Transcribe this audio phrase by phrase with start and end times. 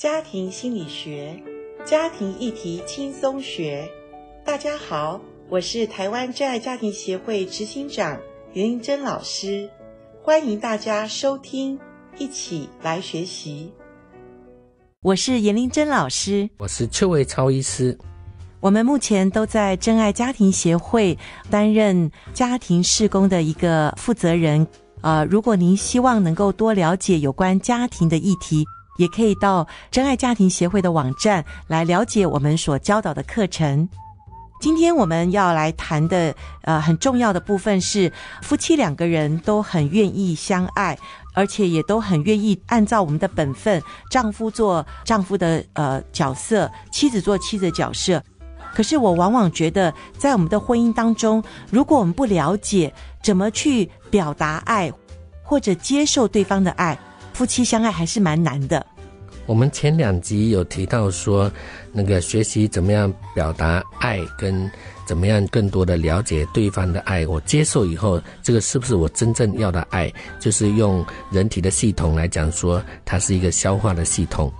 [0.00, 1.38] 家庭心理学，
[1.84, 3.86] 家庭议题轻松学。
[4.42, 8.18] 大家好，我是台湾真爱家庭协会执行长
[8.54, 9.68] 严玲珍老师，
[10.22, 11.78] 欢迎大家收听，
[12.16, 13.74] 一起来学习。
[15.02, 17.98] 我是严玲珍老师，我是邱伟超医师。
[18.60, 21.18] 我们目前都在真爱家庭协会
[21.50, 24.66] 担任家庭事工的一个负责人。
[25.02, 28.64] 呃，如果您希望能够多了解有关家庭的议题，
[29.00, 33.88] 也可以到真爱家庭协会的网站来了解我们所教导的课程。
[34.60, 40.98] 今天我们要来谈的呃很重要的部分是，夫妻两个人都很愿意相爱，
[41.32, 48.22] 而且也都很愿意按照我们的本分，丈夫做丈夫的呃角色，妻子做妻子的角色。
[48.74, 54.92] 可是我往往觉得，在我们的婚姻当中，如果我们不了解怎么去表达爱，
[55.42, 56.98] 或者接受对方的爱，
[57.32, 58.84] 夫妻相爱还是蛮难的。
[59.50, 61.50] 我们前两集有提到说，
[61.92, 64.70] 那个学习怎么样表达爱，跟
[65.04, 67.26] 怎么样更多的了解对方的爱。
[67.26, 70.08] 我接受以后，这个是不是我真正要的爱？
[70.38, 74.52] 就是用人体的系统来讲说，它是一个消化的系统。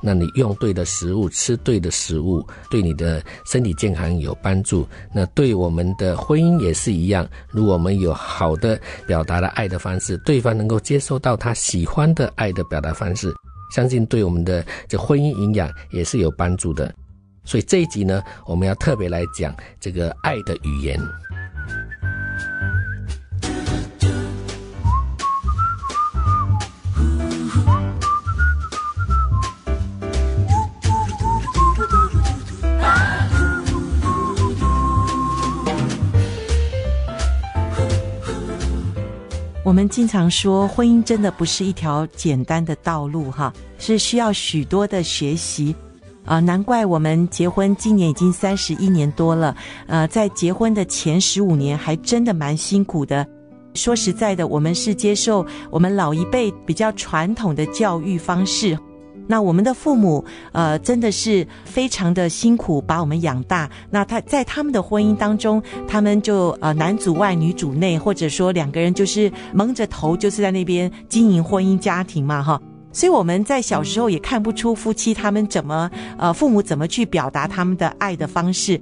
[0.00, 4.86] 那你用对的食物，吃对的食物，对你的身体健康有帮助。
[5.12, 7.28] 那对我们的婚姻也是一样。
[7.50, 13.34] 如果我们有好的表达的爱的方式，对方能够接受到他喜欢的爱的表达方式，
[13.70, 16.92] 相信对我们的这婚姻营养也是有帮助的。
[17.44, 21.00] 所以这一集呢，我们要特别来讲这个爱的语言。
[39.66, 45.74] 我们经常说，婚姻真的不是一条简单的道路，哈，是需要许多的学习，
[46.24, 49.56] 啊，难怪我们结婚今年已经三十一年多了，
[49.88, 53.26] 呃，在结婚的前十五年还真的蛮辛苦的。
[53.74, 58.78] 说实在的，我们是接受我们老一辈比较传统的教育方式。
[59.26, 63.68] 那我们的父母，呃，真的是非常的辛苦把我们养大。
[63.90, 72.60] 那他在他们的婚姻当中，他们就呃男主外女主内，或者说两个人就是蒙着头，就是在那边经营婚姻家庭嘛，哈。
[72.92, 78.80] 所以我们在小时候也看不出夫妻他们怎么呃父母怎么去表达他们的爱的方式。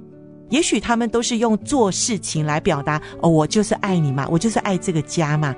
[0.49, 5.53] 也许他们都是用做事情来表达，哦，我就是爱你嘛，我就是爱这个家嘛。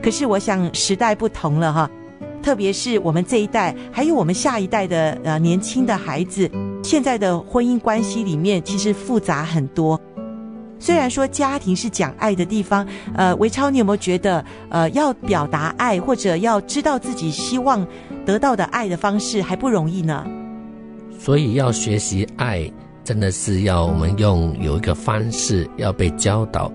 [0.00, 1.90] 可是我想时代不同了，哈。
[2.42, 6.50] 特别是我们这一代，还有我们下一代的呃年轻的孩子，
[6.82, 10.00] 现在的婚姻关系里面其实复杂很多。
[10.80, 17.84] 虽然说家庭是讲爱的地方，呃，维超，你有没有觉得呃要表达爱或者要知道自己希望
[18.24, 20.24] 得到的爱的方式还不容易呢？
[21.18, 22.70] 所以要学习爱，
[23.02, 26.70] 真的是要我们用有一个方式要被教导。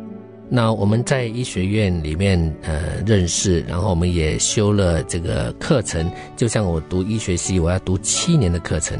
[0.55, 6.07] 那我们在医学院里面呃认识，然后我们也修了这个课程。
[6.37, 8.95] 就像我读医学系，我要读七年的课程，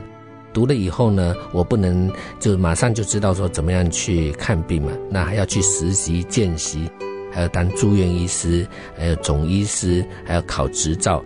[0.52, 6.90] 读了以后呢，我不能就马上就知道说怎么样去看病嘛， 那还要去实习见习，
[7.32, 8.66] 还要当住院医师，
[8.98, 11.24] 还有总医师，还要考执照，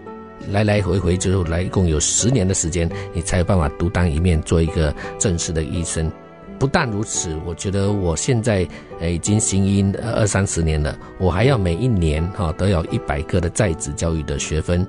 [0.50, 6.12] 来来回回就来一共有十年的时间，你才有办法独当一面做一个正式的医生。
[6.60, 8.68] 不但如此，我觉得我现在
[9.00, 14.86] 呃已经行医二三十年了，我还要每一年哈都有一百个的在职教育的学分，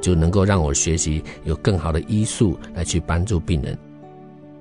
[0.00, 3.78] 就能够让我学习有更好的医术来去帮助病人。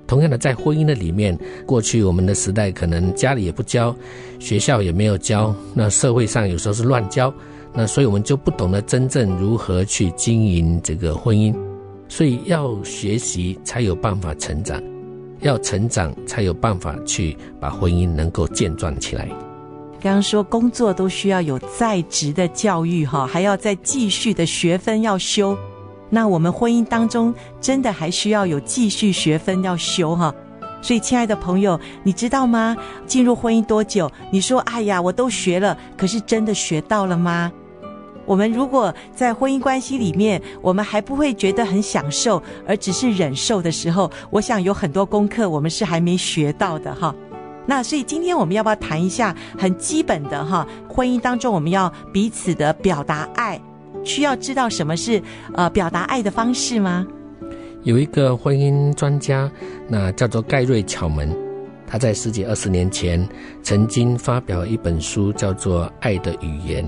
[0.05, 3.95] 同样的，在婚姻的里面，过去我们的时代可能家里也不教，
[4.39, 7.33] 学校也没有教，那社会上有时候是乱教，
[7.73, 11.55] 那所以我们就不懂得真正如何去经营这个婚姻，
[12.09, 14.90] 所以要学习才有办法成长。
[15.41, 19.27] 要成长，才有办法去把婚姻能够健壮起来。
[19.99, 25.55] 刚刚说工作都需要有在职的教育哈，还要再继续的学分要修。
[26.09, 30.33] 那我们婚姻当中真的还需要有继续学分要修哈。
[30.81, 32.75] 所以，亲爱的朋友，你知道吗？
[33.05, 34.11] 进入婚姻多久？
[34.31, 37.51] 你说，哎呀，我都学了，可是真的学到了吗？
[38.25, 47.13] 我们如果在婚姻关系里面，我们还不会觉得很享受，而只是忍受的时候，我想有很多功课我们是还没学到的哈。
[47.65, 50.67] 那所以今天我们要不要谈一下很基本的哈？
[50.87, 53.59] 婚姻当中我们要彼此的表达爱，
[54.03, 55.21] 需要知道什么是
[55.53, 57.05] 呃表达爱的方式吗？
[57.83, 59.49] 有一个婚姻专家，
[59.87, 61.35] 那叫做盖瑞巧门，
[61.87, 63.27] 他在十几二十年前
[63.63, 66.83] 曾经发表一本书，叫做《爱的语言》。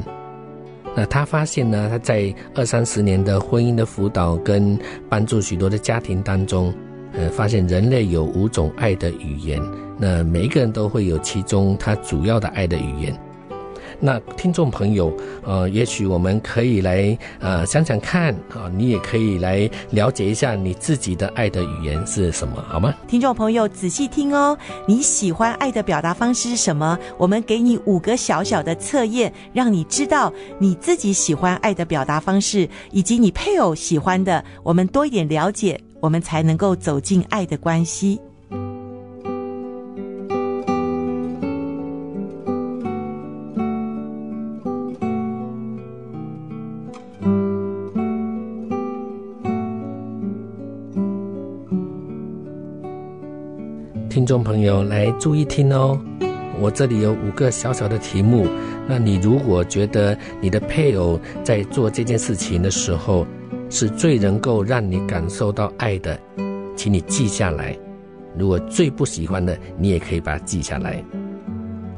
[0.96, 4.78] 那他发现呢，他在二三十年的婚姻的辅导跟
[5.10, 6.74] 帮助许多的家庭当中，
[7.14, 9.62] 呃，发现人类有五种爱的语言，
[9.98, 13.18] 那每一个人都会有其中他主要的爱的语言。
[14.00, 15.12] 那听众朋友，
[15.44, 22.94] 呃，也许我们可以来呃想想看啊，你也可以来了解一下你自己的爱的语言是什么，好吗？
[23.08, 24.58] 听众朋友仔细听哦，
[24.88, 26.98] 你喜欢爱的表达方式是什么？
[27.18, 38.20] 我们给你五个小小的测验，让你知道你自己喜欢爱的表达方式，以及你配偶喜欢的，我们多一点了解，我们才能够走进爱的关系。
[54.24, 56.00] 听众朋友来注意听哦，
[56.58, 58.48] 我这里有五个小小的题目。
[58.88, 63.28] 那你如果觉得你的配偶在做这件事情的时候
[63.70, 66.18] 是最能够让你感受到爱的，
[66.74, 67.78] 请你记下来。
[68.38, 71.04] 如果最不喜欢的，你也可以把它记下来。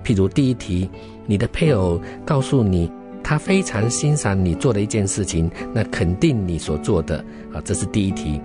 [0.04, 0.90] 譬如第一题，
[1.28, 2.92] 你的配偶告诉你
[3.24, 7.24] 他非常欣赏你做的一件事情，那肯定你所做的
[7.54, 8.42] 啊，这是第一题。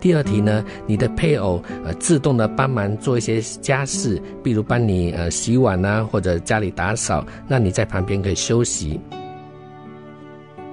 [0.00, 8.98] 第二题呢，你的配偶呃自动的帮忙做一些家事，比如帮你呃洗碗啊，或者家里打扫，那你在旁边可以休息。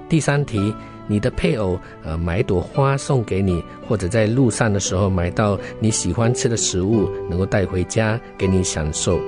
[0.08, 0.74] 第三题，
[1.06, 9.20] 你的配偶呃买一朵花送给你，或者在路上的时候买到你喜欢吃的食物，能够带回家给你享受。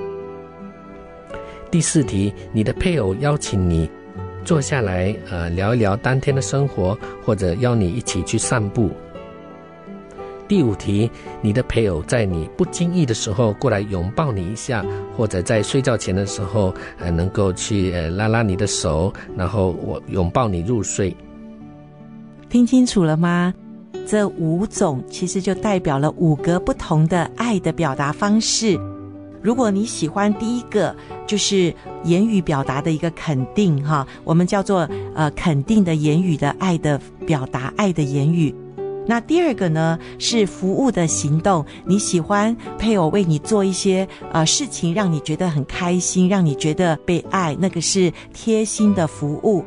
[1.69, 3.87] 第四题，你的配偶邀请你
[4.43, 8.89] 坐下来呃聊一聊当天的生活，或者邀你一起去散步。
[10.51, 11.09] 第五题，
[11.41, 21.15] 你的配偶在你不经意的时候过来拥抱你一下，或者在睡觉前的时候，呃，能够去呃拉拉你的手，然后我拥抱你入睡。
[22.49, 23.53] 听清楚了吗？
[24.05, 28.77] 这五种其实就代表了五个不同的爱的表达方式。
[29.41, 30.93] 如果你喜欢第一个，
[31.25, 38.53] 就是言语表达的一个肯定，哈，我们叫做呃肯定的言语的爱的表达，爱的言语。
[39.07, 49.65] 那第二个呢，是服务的行动，你喜欢配偶为你做一些呃事情，让你觉得很开心，让你觉得被爱，那个是贴心的服务。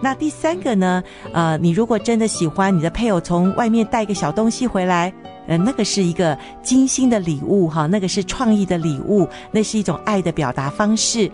[0.00, 1.02] 那第三个呢，
[1.32, 5.12] 呃，你如果真的喜欢你的配偶从外面带个小东西回来，
[5.46, 11.30] 呃，那个是一个精心的礼物哈，那个是创意的礼物，那是一种爱的表达方式。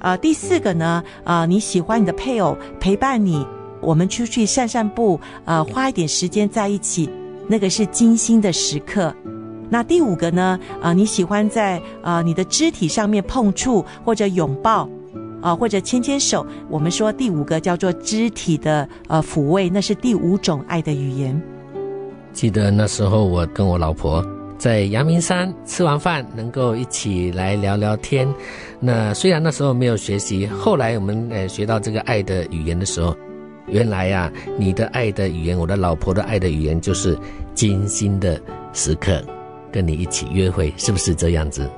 [0.00, 3.46] 呃，第四个呢，呃，你喜欢你的配偶陪伴你。
[3.80, 7.08] 我们出去散散步，呃，花一点时间在一起，
[7.48, 9.14] 那个是精心的时刻。
[9.72, 10.58] 那第五个呢？
[10.82, 14.82] 呃，你喜欢在呃你的肢体上面碰触或者拥抱，
[15.40, 16.44] 啊、呃，或者牵牵手。
[16.68, 21.40] 我们说第五个叫做肢体的呃抚慰，那是第五种爱的语言。
[22.32, 24.24] 记得那时候我跟我老婆
[24.58, 28.28] 在阳明山吃完饭，能够一起来聊聊天。
[28.80, 33.16] 那虽然那时候没有学习，后来我们呃学到这个爱的语言的时候。
[33.66, 37.16] 原来呀、你的爱的语言，我的老婆的爱的语言，就是
[37.54, 38.40] 精心的
[38.72, 39.22] 时刻，
[39.70, 41.70] 跟你一起约会，是不是这样子？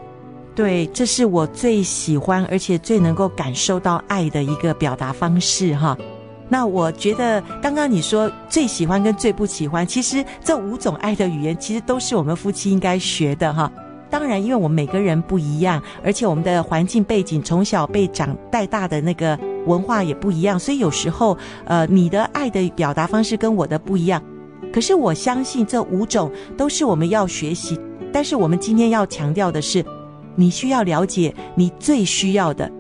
[0.55, 5.96] 对，这是我最喜欢，而且最能够感受到爱的一个表达方式哈。
[6.49, 13.70] 那我觉得，刚刚你说最喜欢跟最不喜欢，其实这五种爱的语言，其实都是我们夫妻应该学的哈。
[14.10, 19.39] 当然，因为我们每个人不一样，而且我们的环境背景，从小被长带大的那个。
[19.67, 24.23] 文化也不一样，所以有时候，呃，你的爱的表达方式跟我的不一样。
[24.73, 27.79] 可是我相信这五种都是我们要学习。
[28.15, 29.83] 但是我们今天要强调的是，
[30.37, 32.71] 你需要了解你最需要的。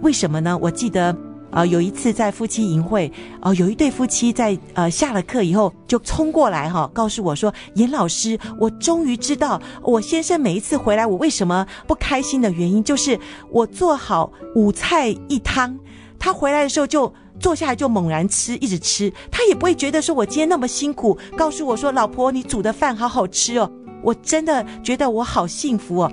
[0.00, 0.58] 为什么呢？
[0.62, 1.14] 我记得，
[1.50, 13.18] 呃，有一次在夫妻营会，呃，有一对夫妻在呃下了课以后就冲过来哈，告诉我说：“严老师，我终于知道我先生每一次回来我为什么不开心的原因，就是
[13.50, 15.78] 我做好五菜一汤。”
[16.18, 23.70] 他回来的时候就坐下来就猛然吃，一直吃，他也不会觉得说我今天那么辛苦，告诉我说，老婆，你煮的饭好好吃哦，
[24.02, 26.12] 我真的觉得我好幸福哦。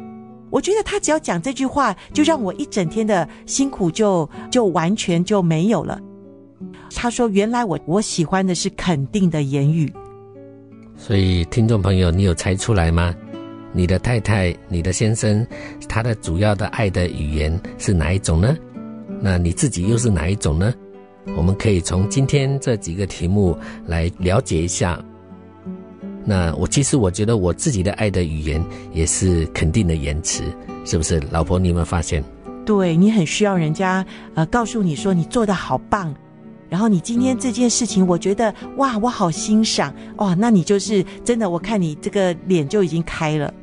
[0.51, 5.99] 我觉得他只要讲这句话，就让我一整天的辛苦就就完全就没有了。
[6.95, 9.91] 他说，原来我我喜欢的是肯定的言语。
[10.95, 13.13] 所以听众朋友，你有猜出来吗？
[13.73, 15.45] 你的太太，你的先生，
[15.89, 18.55] 他的主要的爱的语言是哪一种呢？
[19.21, 20.73] 那你自己又是哪一种呢？
[21.35, 23.57] 我们可以从今天这几个题目
[23.87, 25.03] 来了解一下。
[26.23, 30.43] 那我其实我觉得我自己的爱的语言也是肯定的言辞，
[30.83, 31.19] 是不是？
[31.31, 32.23] 老婆，你有没有发现？
[32.65, 36.13] 对，你很需要人家呃告诉你说你做的好棒，
[36.67, 43.53] 然后你今天这件事情，我觉得哇，我好欣赏哇，那你就是真的，我看你这个脸就已经开了。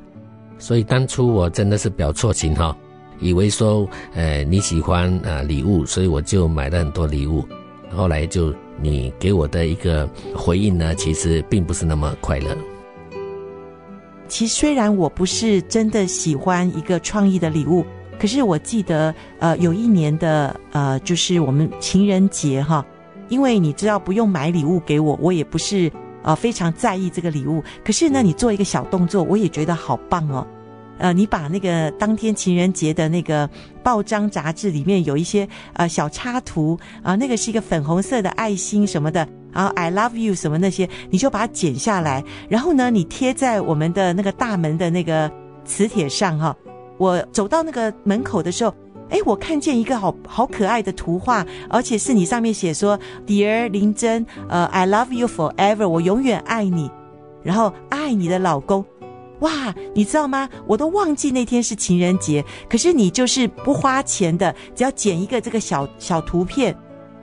[0.56, 2.76] 所以当初我真的是表错情哈，
[3.22, 7.46] 以为说呃你喜欢啊礼物，所以我就买了很多礼物。
[7.94, 12.56] 后来就你给我的一个回应呢，其实并不是那么快乐。
[14.28, 17.84] 其实虽然我不是真的喜欢一个创意的礼物，
[18.18, 22.84] 可是我记得呃有一年的呃就是我们情人节哈，
[23.28, 30.46] 因为你知道不用买礼物给我，我也不是呃非常在意这个礼物，可是呢你做一个小动作，我也觉得好棒哦。
[31.02, 33.50] 呃，你把那个当天情人节的那个
[33.82, 45.28] 报章杂志里面有一些呃小插图啊，那个是一个粉红色的爱心什么的，然后 I love you 什么那些，你就把它剪下来，然后呢，你贴在我们的那个大门的那个
[45.64, 46.56] 磁铁上哈。
[46.98, 48.72] 我走到那个门口的时候，
[49.10, 56.88] 哎，我看见一个好好可爱的图画，而且是你上面写说 Dear 林真，呃，I love you forever，我永远爱你，
[57.42, 58.84] 然后爱你的老公。
[59.42, 60.48] 哇，你知道吗？
[60.68, 66.72] 我都忘记那天是情人节，可是你就是不花钱的，只要剪一个这个小小图片，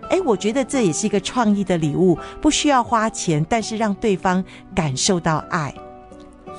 [0.09, 4.43] 哎，我觉得这也是一个创意的礼物，不需要花钱，但是让对方
[4.75, 5.73] 感受到爱。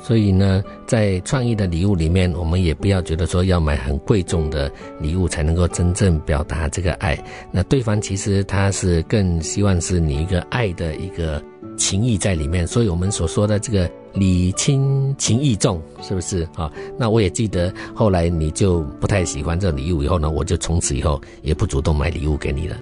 [0.02, 7.22] 所以呢，在创意的礼物里面，我们也不要觉得说要买很贵重的礼物才能够真正表达这个爱。
[7.52, 11.42] 那对方其实他是更希望是你一个爱的一个
[11.76, 12.66] 情谊在里面。
[12.66, 13.90] 所以我们所说的这个。
[14.14, 16.70] 礼轻情意重，是不是啊？
[16.98, 22.76] 那我也记得后来你就不太喜欢这礼物，以后呢，我就从此以后也不主动买礼物给你了。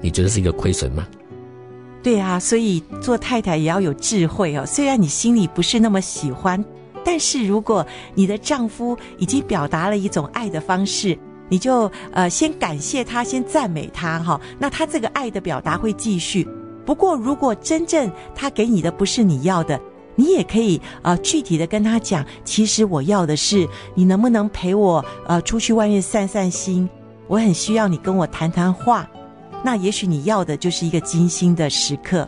[0.00, 1.06] 你觉得是一个亏损吗？
[2.02, 4.64] 对啊，所以做太太也要有智慧哦。
[4.64, 6.64] 虽然你心里不是那么喜欢，
[7.04, 11.16] 但是如果你的丈夫已经表达了一种爱的方式，
[11.48, 14.40] 你就呃先感谢他，先赞美他哈。
[14.58, 16.48] 那他这个爱的表达会继续。
[16.86, 19.78] 不过如果真正他给你的不是你要的，
[20.20, 26.86] 你也可以呃具体的跟他讲，其实我要的是你能不能陪我呃出去外面散散心，
[27.26, 29.08] 我很需要你跟我谈谈话。
[29.64, 32.26] 那也许你要的就是一个精心的时刻。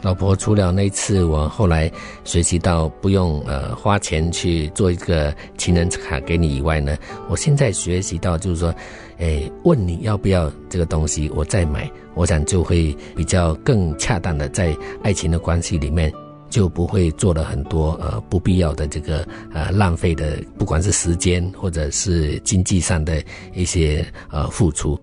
[0.00, 1.88] 老婆，除了那次我后来
[2.24, 6.96] 学习到不用呃花钱去做一个情人卡给你以外呢，
[7.28, 8.74] 我现在学习到就是说，
[9.22, 16.12] 诶，问你要不要这个东西，我再买，我想就会比较更恰当的在爱情的关系里面，
[16.50, 23.22] 就不会做了很多呃不必要的这个呃浪费的，不管是时间或者是经济上的
[23.54, 24.98] 一些呃付出。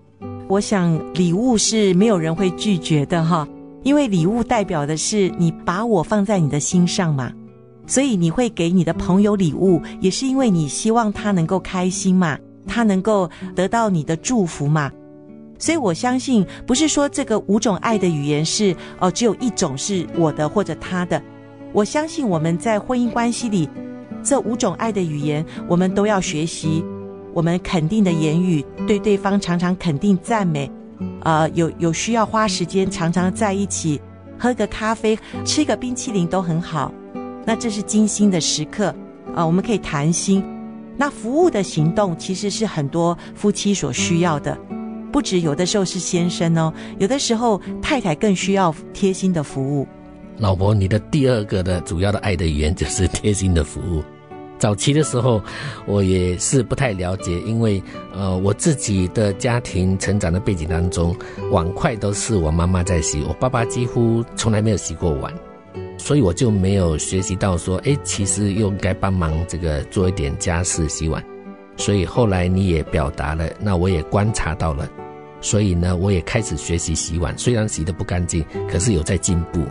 [0.48, 3.48] 我想礼物是没有人会拒绝的哈。
[3.84, 7.32] 因为礼物代表的是你把我放在你的心上嘛，
[7.86, 12.38] 所以你会给你的朋友礼物，也是因为你希望他能够开心嘛，
[12.70, 14.90] 他能够得到你的祝福嘛。
[15.58, 21.20] 所以我相信，不是说这个五种爱的语言是哦，只有一种是我的或者他的。
[21.72, 23.68] 我相信我们在婚姻关系里，
[24.22, 26.84] 这五种爱的语言，我们都要学习。
[27.34, 30.70] 我们肯定的言语，对对方常常肯定赞美。
[31.22, 34.00] 呃，有有需要花时间，常常在一起，
[34.38, 36.90] 喝个咖啡，吃个冰淇淋都很好。
[37.44, 38.94] 那这是精心的时刻
[39.34, 40.42] 啊，我们可以谈心。
[41.00, 44.54] 那服务的行动其实是很多夫妻所需要的，
[45.10, 49.88] 不止有的时候是先生哦，有的时候太太更需要贴心的服务。
[50.36, 54.04] 老婆，你的第二个的主要的爱的语言就是贴心的服务。
[54.58, 55.42] 早期的时候，
[55.86, 57.82] 我也是不太了解，因为
[58.14, 61.16] 呃，我自己的家庭成长的背景当中，
[61.50, 65.32] 碗筷都是我妈妈在洗，我爸爸几乎从来没有洗过碗，
[66.02, 71.22] 所以我就没有学习到说，哎，其实又该帮忙这个做一点家事洗碗。
[71.76, 74.90] 所以后来你也表达了，那我也观察到了，
[75.40, 79.62] 所以呢，我也开始学习洗碗，虽然洗得不干净，可是有在进步。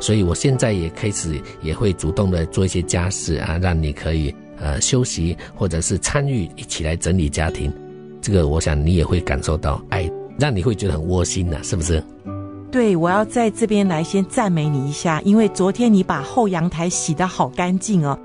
[0.00, 7.72] 所以，我现在也开始也会主动的做一些家事啊，让你可以呃休息，或者是参与一起来整理家庭。
[8.20, 12.02] 这个，我想你也会感受到爱，让你会觉得很窝心呐，是不是？
[12.72, 18.18] 对，我要在这边来先赞美你一下，因为昨天你把后阳台洗得好干净哦。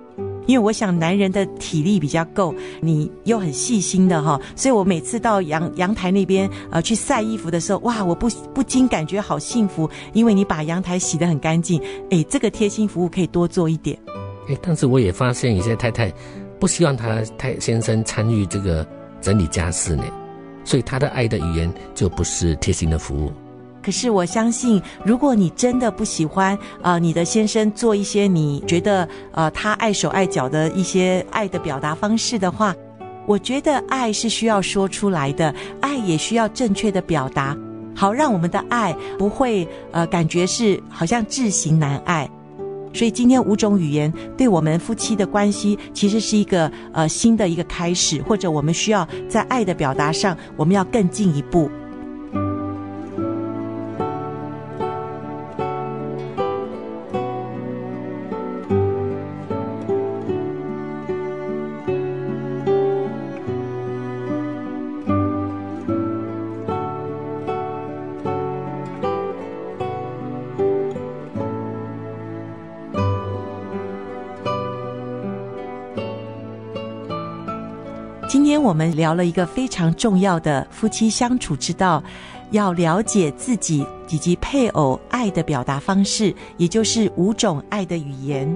[0.46, 14.00] 因为我想男人的体力比较够，你又很细心的哈，所以我每次到阳阳台那边呃去晒衣服的时候，哇，我不不禁感觉好幸福，因为你把阳台洗得很干净，诶，这个贴心服务可以多做一点。
[14.48, 16.10] 诶，但是我也发现有些太太
[16.58, 18.88] 不希望她太先生参与这个
[19.20, 20.06] 整理家事呢，
[20.63, 23.34] 所以她的爱的语言就不是贴心的服务。
[23.88, 32.75] 可是我相信，如果你真的不喜欢啊、呃，你的先生做一些你觉得呃他碍手碍脚的一些爱的表达方式的话，
[33.25, 37.56] 我觉得爱是需要说出来的，爱也需要正确的表达，
[37.96, 42.29] 好让我们的爱不会呃感觉是好像自行难爱。
[42.94, 51.72] 所以今天五种语言对我们夫妻的关系，其实是一个呃新的一个开始，或者我们需要在爱的表达上，我们要更进一步。
[78.96, 82.03] 聊了一个非常重要的夫妻相处之道，
[82.51, 88.56] 要了解自己以及配偶爱的表达方式，也就是五种爱的语言。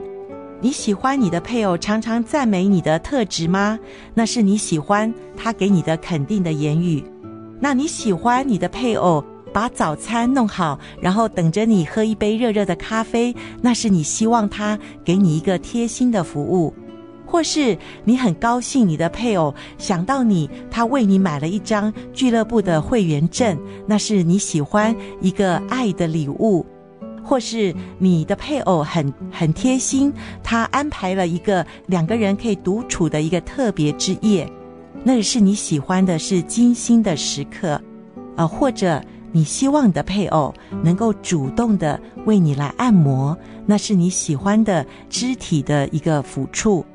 [0.59, 3.79] 你喜欢你的配偶常常赞美你的特质吗？
[4.13, 7.03] 那是你喜欢他给你的肯定的言语。
[7.59, 16.73] 那你喜欢你的配偶把早餐弄好，然后等着你喝一杯热热的咖啡，那是你希望他给你一个贴心的服务。
[17.31, 23.57] 或是你很高兴，你的配偶想到你，他为你买了一张俱乐部的会员证，
[23.87, 26.65] 那是你喜欢一个爱的礼物；
[27.23, 30.11] 或是你的配偶很很贴心，
[30.43, 34.51] 他安排了一个两个人可以独处的一个特别之夜，
[35.01, 37.79] 那是你喜欢的，是精心的时刻；
[38.35, 46.85] 呃，或者你希望你的配偶能够主动的为你来按摩，那是你喜欢的肢体的一个抚触。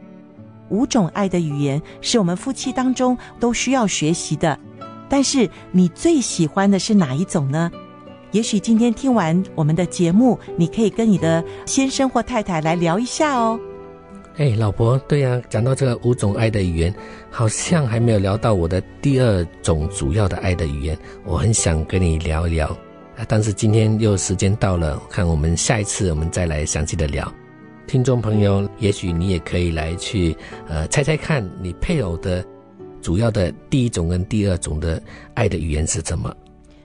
[0.68, 4.58] 五种爱的语言是我们夫妻当中都需要学习的，
[5.08, 7.70] 但是你最喜欢的是哪一种呢？
[8.32, 13.58] 也许今天听完我们的节目，你可以跟你的先生或太太来聊一下哦。
[14.36, 16.94] 哎，老婆，对呀，讲到这个五种爱的语言，
[17.30, 22.76] 好像还没有聊到我的第二种主要的爱的语言，我很想跟你聊一聊，
[23.26, 27.32] 但是今天又时间到了，看我们下一次我们再来详细的聊。
[27.86, 30.36] 听众朋友，也许你也可以来去，
[30.68, 32.44] 呃，猜猜看你配偶的
[33.00, 35.00] 主要的第一种跟第二种的
[35.34, 36.34] 爱的语言是什么？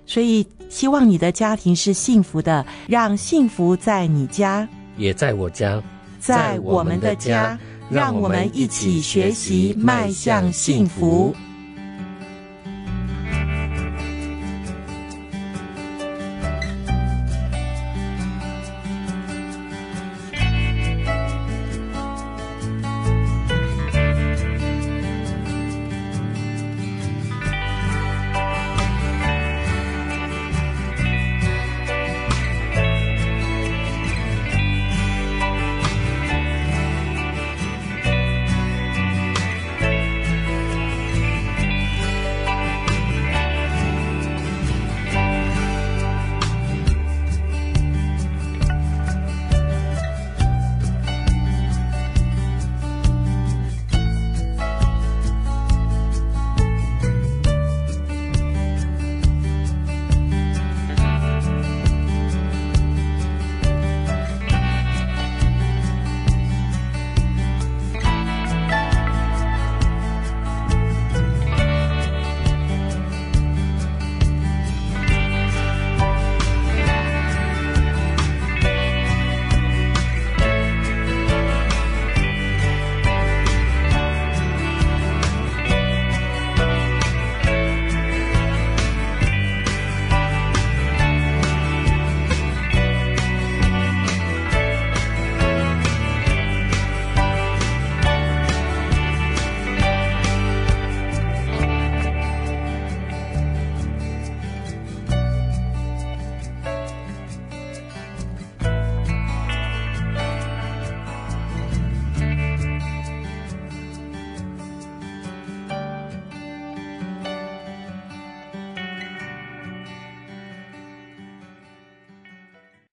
[0.06, 5.82] 所以，希望你的家庭是幸福的，让幸福在你家，也在我家，
[6.20, 7.58] 在我们的家，
[7.90, 11.34] 让我们一起学习迈向幸福。